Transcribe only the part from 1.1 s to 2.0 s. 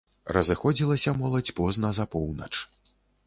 моладзь позна,